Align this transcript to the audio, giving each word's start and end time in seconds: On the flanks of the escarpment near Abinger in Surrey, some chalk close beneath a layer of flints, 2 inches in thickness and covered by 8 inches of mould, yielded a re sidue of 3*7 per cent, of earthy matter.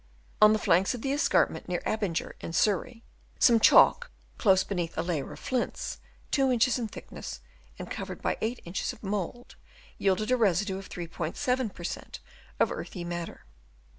On 0.41 0.51
the 0.51 0.57
flanks 0.57 0.95
of 0.95 1.03
the 1.03 1.13
escarpment 1.13 1.69
near 1.69 1.83
Abinger 1.85 2.31
in 2.39 2.53
Surrey, 2.53 3.03
some 3.37 3.59
chalk 3.59 4.09
close 4.39 4.63
beneath 4.63 4.97
a 4.97 5.03
layer 5.03 5.31
of 5.31 5.37
flints, 5.37 5.99
2 6.31 6.51
inches 6.51 6.79
in 6.79 6.87
thickness 6.87 7.39
and 7.77 7.87
covered 7.91 8.19
by 8.19 8.35
8 8.41 8.61
inches 8.65 8.93
of 8.93 9.03
mould, 9.03 9.57
yielded 9.99 10.31
a 10.31 10.37
re 10.37 10.49
sidue 10.53 10.79
of 10.79 10.89
3*7 10.89 11.71
per 11.71 11.83
cent, 11.83 12.19
of 12.59 12.71
earthy 12.71 13.03
matter. 13.03 13.45